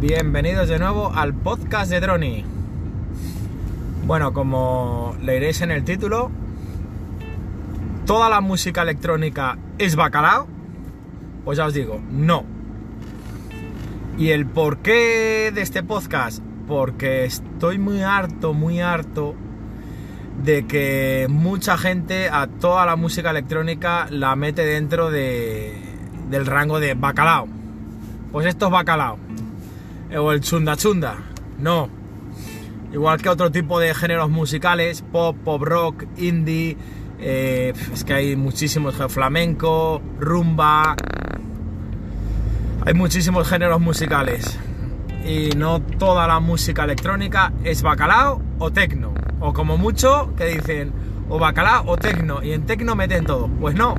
Bienvenidos 0.00 0.70
de 0.70 0.78
nuevo 0.78 1.12
al 1.14 1.34
podcast 1.34 1.90
de 1.90 2.00
Droni. 2.00 2.42
Bueno, 4.06 4.32
como 4.32 5.14
leeréis 5.20 5.60
en 5.60 5.70
el 5.70 5.84
título, 5.84 6.30
¿toda 8.06 8.30
la 8.30 8.40
música 8.40 8.80
electrónica 8.80 9.58
es 9.76 9.96
bacalao? 9.96 10.48
Pues 11.44 11.58
ya 11.58 11.66
os 11.66 11.74
digo, 11.74 12.00
no. 12.10 12.46
¿Y 14.16 14.30
el 14.30 14.46
porqué 14.46 15.52
de 15.54 15.60
este 15.60 15.82
podcast? 15.82 16.42
Porque 16.66 17.26
estoy 17.26 17.76
muy 17.78 18.00
harto, 18.00 18.54
muy 18.54 18.80
harto 18.80 19.34
de 20.42 20.66
que 20.66 21.26
mucha 21.28 21.76
gente 21.76 22.30
a 22.30 22.46
toda 22.46 22.86
la 22.86 22.96
música 22.96 23.32
electrónica 23.32 24.06
la 24.08 24.34
mete 24.34 24.64
dentro 24.64 25.10
de, 25.10 25.78
del 26.30 26.46
rango 26.46 26.80
de 26.80 26.94
bacalao. 26.94 27.48
Pues 28.32 28.46
esto 28.46 28.66
es 28.66 28.72
bacalao. 28.72 29.18
O 30.18 30.32
el 30.32 30.40
chunda 30.40 30.76
chunda. 30.76 31.16
No. 31.58 31.88
Igual 32.92 33.22
que 33.22 33.28
otro 33.28 33.50
tipo 33.52 33.78
de 33.78 33.94
géneros 33.94 34.30
musicales, 34.30 35.02
pop, 35.12 35.36
pop 35.44 35.62
rock, 35.62 36.04
indie. 36.16 36.76
eh, 37.20 37.72
es 37.92 38.02
que 38.02 38.14
hay 38.14 38.34
muchísimos 38.36 38.96
flamenco, 39.08 40.02
rumba. 40.18 40.96
Hay 42.84 42.94
muchísimos 42.94 43.48
géneros 43.48 43.80
musicales. 43.80 44.58
Y 45.24 45.50
no 45.50 45.80
toda 45.80 46.26
la 46.26 46.40
música 46.40 46.84
electrónica 46.84 47.52
es 47.62 47.82
bacalao 47.82 48.42
o 48.58 48.72
tecno. 48.72 49.12
O 49.38 49.52
como 49.52 49.76
mucho 49.76 50.34
que 50.36 50.46
dicen 50.46 50.92
o 51.28 51.38
bacalao 51.38 51.84
o 51.86 51.96
tecno. 51.96 52.42
Y 52.42 52.52
en 52.52 52.66
tecno 52.66 52.96
meten 52.96 53.24
todo. 53.24 53.46
Pues 53.46 53.76
no. 53.76 53.94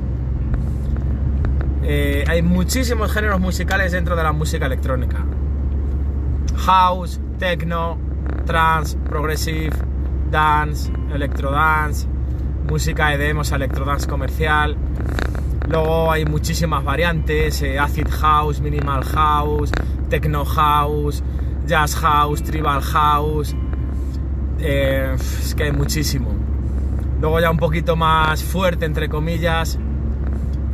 Eh, 1.84 2.24
hay 2.28 2.42
muchísimos 2.42 3.10
géneros 3.12 3.40
musicales 3.40 3.92
dentro 3.92 4.14
de 4.16 4.22
la 4.22 4.32
música 4.32 4.66
electrónica. 4.66 5.24
House, 6.56 7.20
techno, 7.38 7.98
trance, 8.46 8.96
progressive, 9.08 9.72
dance, 10.30 10.90
electrodance, 11.12 12.06
música 12.68 13.12
EDM, 13.14 13.38
o 13.38 13.44
sea, 13.44 13.56
electrodance 13.56 14.06
comercial. 14.06 14.76
Luego 15.68 16.10
hay 16.10 16.24
muchísimas 16.24 16.84
variantes, 16.84 17.62
eh, 17.62 17.78
acid 17.78 18.08
house, 18.08 18.60
minimal 18.60 19.04
house, 19.04 19.70
techno 20.08 20.44
house, 20.44 21.22
jazz 21.66 21.94
house, 21.96 22.42
tribal 22.42 22.82
house. 22.82 23.54
Eh, 24.58 25.14
es 25.14 25.54
que 25.54 25.64
hay 25.64 25.72
muchísimo. 25.72 26.30
Luego 27.20 27.40
ya 27.40 27.50
un 27.50 27.58
poquito 27.58 27.94
más 27.94 28.42
fuerte, 28.42 28.84
entre 28.84 29.08
comillas, 29.08 29.78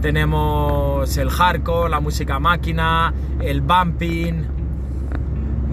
tenemos 0.01 1.17
el 1.19 1.31
hardcore, 1.31 1.91
la 1.91 2.01
música 2.01 2.39
máquina, 2.39 3.13
el 3.41 3.61
bumping, 3.61 4.58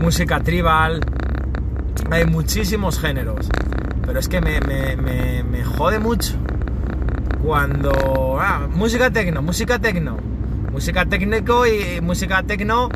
música 0.05 0.39
tribal. 0.39 0.99
Hay 2.11 2.25
muchísimos 2.25 2.99
géneros. 2.99 3.49
Pero 4.05 4.19
es 4.19 4.29
que 4.29 4.39
me, 4.39 4.59
me, 4.59 4.95
me, 4.95 5.41
me 5.41 5.63
jode 5.63 5.97
mucho 5.97 6.35
cuando... 7.43 8.37
Ah, 8.39 8.67
música 8.69 9.09
tecno, 9.09 9.41
música 9.41 9.79
tecno. 9.79 10.17
Música 10.71 11.05
técnico 11.07 11.65
y 11.65 12.01
música 12.01 12.43
tecno. 12.43 12.89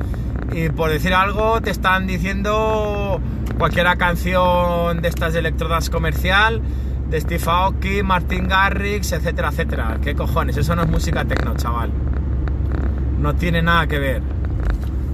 Y 0.51 0.69
por 0.69 0.91
decir 0.91 1.15
algo 1.15 1.59
te 1.61 1.71
están 1.71 2.05
diciendo 2.05 3.19
cualquiera 3.57 3.95
canción 3.95 5.01
de 5.01 5.07
estas 5.07 5.33
electrodas 5.33 5.89
comercial 5.89 6.61
de 7.09 7.21
Steve 7.21 7.43
Aoki, 7.47 8.03
Martin 8.03 8.47
Garrix, 8.47 9.13
etcétera, 9.13 9.49
etcétera. 9.49 9.97
¿Qué 9.99 10.13
cojones? 10.13 10.57
Eso 10.57 10.75
no 10.75 10.83
es 10.83 10.89
música 10.89 11.25
techno, 11.25 11.55
chaval. 11.55 11.91
No 13.17 13.33
tiene 13.33 13.63
nada 13.63 13.87
que 13.87 13.97
ver. 13.97 14.38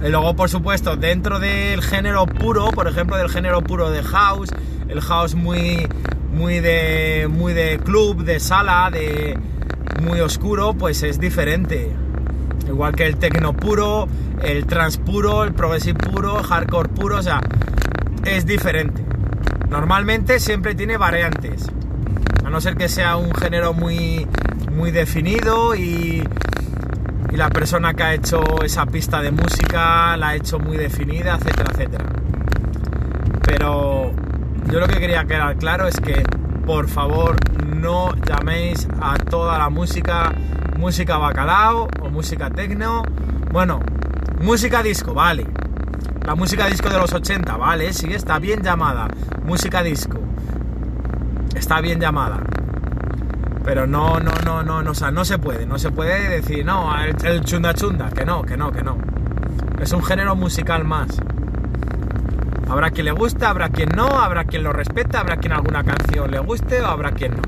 Y 0.04 0.08
luego, 0.08 0.36
por 0.36 0.48
supuesto, 0.48 0.96
dentro 0.96 1.38
del 1.38 1.82
género 1.82 2.26
puro, 2.26 2.70
por 2.70 2.86
ejemplo, 2.86 3.16
del 3.16 3.30
género 3.30 3.62
puro 3.62 3.90
de 3.90 4.02
house, 4.02 4.50
el 4.88 5.00
house 5.00 5.34
muy, 5.34 5.88
muy 6.32 6.60
de, 6.60 7.28
muy 7.30 7.54
de 7.54 7.78
club, 7.78 8.24
de 8.24 8.38
sala, 8.38 8.90
de 8.92 9.38
muy 10.02 10.20
oscuro, 10.20 10.74
pues 10.74 11.02
es 11.02 11.18
diferente. 11.18 11.92
Igual 12.68 12.94
que 12.94 13.06
el 13.06 13.16
techno 13.16 13.54
puro, 13.54 14.06
el 14.42 14.66
trance 14.66 14.98
puro, 14.98 15.44
el 15.44 15.54
progressive 15.54 15.98
puro, 15.98 16.42
hardcore 16.42 16.88
puro, 16.90 17.16
o 17.16 17.22
sea, 17.22 17.40
es 18.24 18.44
diferente. 18.44 19.04
Normalmente 19.70 20.40
siempre 20.40 20.74
tiene 20.74 20.96
variantes. 20.96 21.66
A 22.44 22.50
no 22.50 22.60
ser 22.60 22.76
que 22.76 22.88
sea 22.88 23.16
un 23.16 23.34
género 23.34 23.72
muy, 23.72 24.26
muy 24.72 24.90
definido 24.90 25.74
y, 25.74 26.22
y 27.36 27.38
la 27.38 27.50
persona 27.50 27.92
que 27.92 28.02
ha 28.02 28.14
hecho 28.14 28.62
esa 28.64 28.86
pista 28.86 29.20
de 29.20 29.30
música 29.30 30.16
la 30.16 30.28
ha 30.28 30.34
hecho 30.36 30.58
muy 30.58 30.78
definida, 30.78 31.34
etcétera, 31.34 31.70
etcétera. 31.70 32.04
Pero 33.42 34.10
yo 34.72 34.80
lo 34.80 34.86
que 34.86 34.98
quería 34.98 35.26
quedar 35.26 35.54
claro 35.58 35.86
es 35.86 36.00
que, 36.00 36.24
por 36.64 36.88
favor, 36.88 37.36
no 37.66 38.14
llaméis 38.26 38.88
a 39.02 39.18
toda 39.18 39.58
la 39.58 39.68
música 39.68 40.32
música 40.78 41.18
bacalao 41.18 41.88
o 42.00 42.08
música 42.08 42.48
tecno. 42.48 43.02
Bueno, 43.52 43.80
música 44.40 44.82
disco, 44.82 45.12
vale. 45.12 45.46
La 46.24 46.34
música 46.34 46.64
disco 46.68 46.88
de 46.88 46.96
los 46.96 47.12
80, 47.12 47.54
vale, 47.58 47.92
sí, 47.92 48.14
está 48.14 48.38
bien 48.38 48.62
llamada. 48.62 49.08
Música 49.44 49.82
disco. 49.82 50.18
Está 51.54 51.82
bien 51.82 52.00
llamada. 52.00 52.55
Pero 53.66 53.84
no, 53.84 54.20
no, 54.20 54.30
no, 54.44 54.62
no, 54.62 54.80
no, 54.80 54.92
o 54.92 54.94
sea, 54.94 55.10
no 55.10 55.24
se 55.24 55.38
puede, 55.38 55.66
no 55.66 55.76
se 55.76 55.90
puede 55.90 56.28
decir, 56.28 56.64
no, 56.64 56.88
el, 57.02 57.44
chunda 57.44 57.74
chunda, 57.74 58.10
que 58.10 58.24
no, 58.24 58.42
que 58.42 58.56
no, 58.56 58.70
que 58.70 58.80
no. 58.80 58.96
Es 59.80 59.90
un 59.92 60.04
género 60.04 60.36
musical 60.36 60.84
más. 60.84 61.08
Habrá 62.68 62.92
quien 62.92 63.06
le 63.06 63.10
guste, 63.10 63.44
habrá 63.44 63.70
quien 63.70 63.88
no, 63.88 64.06
habrá 64.06 64.44
quien 64.44 64.62
lo 64.62 64.72
respete, 64.72 65.16
habrá 65.16 65.38
quien 65.38 65.52
alguna 65.52 65.82
canción 65.82 66.30
le 66.30 66.38
guste 66.38 66.80
o 66.80 66.86
habrá 66.86 67.10
quien 67.10 67.32
no. 67.32 67.42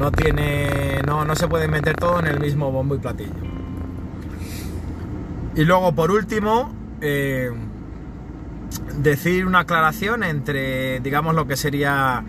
No 0.00 0.10
tiene, 0.10 1.00
no, 1.06 1.24
no 1.24 1.36
se 1.36 1.46
puede 1.46 1.68
meter 1.68 1.94
todo 1.94 2.18
en 2.18 2.26
el 2.26 2.40
mismo 2.40 2.72
bombo 2.72 2.96
y 2.96 2.98
platillo. 2.98 3.30
Y 5.54 5.64
luego, 5.64 5.94
por 5.94 6.10
último, 6.10 6.74
eh, 7.00 7.52
decir 8.96 9.46
una 9.46 9.60
aclaración 9.60 10.24
entre, 10.24 10.98
digamos, 10.98 11.36
lo 11.36 11.46
que 11.46 11.56
sería 11.56 12.24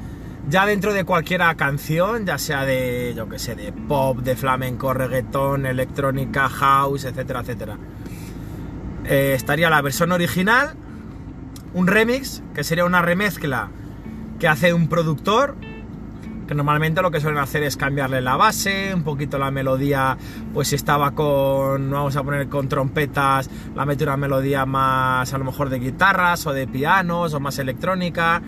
ya 0.49 0.65
dentro 0.65 0.93
de 0.93 1.03
cualquier 1.03 1.41
canción, 1.55 2.25
ya 2.25 2.37
sea 2.37 2.65
de, 2.65 3.13
yo 3.15 3.27
que 3.29 3.37
de 3.55 3.71
pop, 3.71 4.19
de 4.19 4.35
flamenco, 4.35 4.93
reggaetón, 4.93 5.65
electrónica, 5.65 6.49
house, 6.49 7.05
etcétera, 7.05 7.41
etcétera. 7.41 7.77
Eh, 9.05 9.33
estaría 9.35 9.69
la 9.69 9.81
versión 9.81 10.11
original, 10.11 10.75
un 11.73 11.87
remix, 11.87 12.43
que 12.53 12.63
sería 12.63 12.85
una 12.85 13.01
remezcla 13.01 13.69
que 14.39 14.47
hace 14.47 14.73
un 14.73 14.87
productor, 14.87 15.55
que 16.47 16.55
normalmente 16.55 17.01
lo 17.01 17.11
que 17.11 17.21
suelen 17.21 17.39
hacer 17.39 17.63
es 17.63 17.77
cambiarle 17.77 18.21
la 18.21 18.35
base, 18.35 18.93
un 18.93 19.03
poquito 19.03 19.37
la 19.37 19.51
melodía, 19.51 20.17
pues 20.53 20.69
si 20.69 20.75
estaba 20.75 21.11
con, 21.11 21.89
vamos 21.89 22.15
a 22.15 22.23
poner 22.23 22.49
con 22.49 22.67
trompetas, 22.67 23.49
la 23.75 23.85
mete 23.85 24.03
una 24.03 24.17
melodía 24.17 24.65
más 24.65 25.33
a 25.33 25.37
lo 25.37 25.45
mejor 25.45 25.69
de 25.69 25.79
guitarras 25.79 26.45
o 26.47 26.53
de 26.53 26.67
pianos 26.67 27.33
o 27.33 27.39
más 27.39 27.57
electrónica 27.59 28.41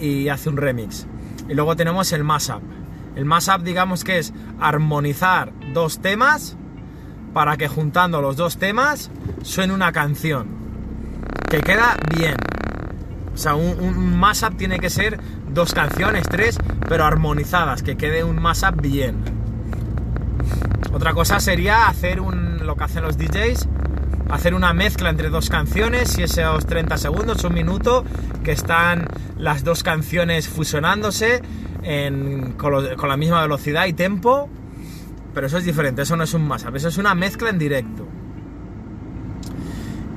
y 0.00 0.28
hace 0.28 0.48
un 0.48 0.56
remix. 0.56 1.06
Y 1.48 1.54
luego 1.54 1.76
tenemos 1.76 2.12
el 2.12 2.24
mashup. 2.24 2.62
El 3.16 3.24
mashup 3.24 3.62
digamos 3.62 4.04
que 4.04 4.18
es 4.18 4.32
armonizar 4.60 5.52
dos 5.72 6.00
temas 6.00 6.56
para 7.32 7.56
que 7.56 7.68
juntando 7.68 8.20
los 8.20 8.36
dos 8.36 8.56
temas 8.58 9.10
suene 9.42 9.72
una 9.72 9.92
canción 9.92 10.48
que 11.50 11.60
queda 11.60 11.96
bien. 12.16 12.36
O 13.34 13.36
sea, 13.36 13.54
un, 13.54 13.78
un 13.80 14.18
mashup 14.18 14.56
tiene 14.56 14.78
que 14.78 14.90
ser 14.90 15.18
dos 15.52 15.74
canciones, 15.74 16.24
tres, 16.28 16.58
pero 16.88 17.04
armonizadas, 17.04 17.82
que 17.82 17.96
quede 17.96 18.24
un 18.24 18.40
mashup 18.40 18.80
bien. 18.80 19.22
Otra 20.92 21.12
cosa 21.12 21.40
sería 21.40 21.88
hacer 21.88 22.20
un, 22.20 22.64
lo 22.64 22.76
que 22.76 22.84
hacen 22.84 23.02
los 23.02 23.18
DJs, 23.18 23.68
hacer 24.30 24.54
una 24.54 24.72
mezcla 24.72 25.10
entre 25.10 25.30
dos 25.30 25.50
canciones 25.50 26.18
y 26.18 26.22
esos 26.22 26.66
30 26.66 26.96
segundos, 26.96 27.44
un 27.44 27.54
minuto, 27.54 28.04
que 28.42 28.52
están 28.52 29.08
las 29.36 29.64
dos 29.64 29.82
canciones 29.82 30.48
fusionándose 30.48 31.42
en, 31.82 32.52
con, 32.52 33.08
la 33.08 33.16
misma 33.16 33.42
velocidad 33.42 33.86
y 33.86 33.92
tempo. 33.92 34.48
Pero 35.34 35.46
eso 35.48 35.58
es 35.58 35.64
diferente, 35.64 36.02
eso 36.02 36.16
no 36.16 36.24
es 36.24 36.34
un 36.34 36.46
mashup, 36.46 36.76
eso 36.76 36.88
es 36.88 36.98
una 36.98 37.14
mezcla 37.14 37.50
en 37.50 37.58
directo. 37.58 38.06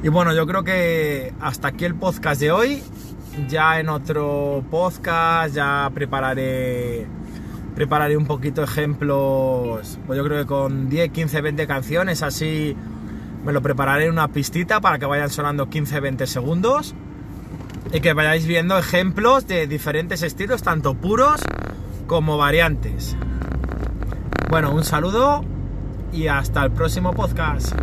Y 0.04 0.10
bueno, 0.10 0.34
yo 0.34 0.46
creo 0.46 0.64
que 0.64 1.34
hasta 1.40 1.70
aquí 1.70 1.86
el 1.86 1.96
podcast 1.96 2.40
de 2.40 2.52
hoy. 2.52 2.84
Ya 3.48 3.80
en 3.80 3.90
otro 3.90 4.64
podcast 4.72 5.54
ya 5.54 5.92
prepararé 5.94 7.06
prepararé 7.76 8.18
un 8.18 8.26
poquito 8.26 8.64
ejemplos, 8.64 10.00
pues 10.08 10.18
yo 10.18 10.24
creo 10.24 10.40
que 10.40 10.48
con 10.48 10.90
10, 10.90 11.12
15, 11.12 11.42
20 11.42 11.68
canciones, 11.68 12.24
así 12.24 12.76
me 13.44 13.54
lo 13.54 13.62
prepararé 13.62 14.06
en 14.06 14.12
una 14.12 14.28
pistita 14.28 14.82
para 14.82 15.00
que 15.00 15.06
vayan 15.06 15.30
sonando 15.30 15.70
15, 15.70 16.00
20 16.00 16.28
segundos 16.28 16.96
y 17.92 18.02
que 18.02 18.14
vayáis 18.14 18.46
viendo 18.46 18.78
ejemplos 18.78 19.48
de 19.48 19.68
diferentes 19.68 20.22
estilos, 20.24 20.64
tanto 20.64 20.94
puros 20.96 21.42
como 22.08 22.38
variantes. 22.38 23.16
Bueno, 24.50 24.72
un 24.72 24.84
saludo 24.84 25.44
y 26.12 26.28
hasta 26.28 26.64
el 26.64 26.72
próximo 26.72 27.14
podcast. 27.14 27.74